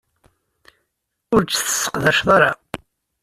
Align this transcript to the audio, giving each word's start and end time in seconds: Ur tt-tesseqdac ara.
Ur 1.33 1.41
tt-tesseqdac 1.43 2.25
ara. 2.35 2.51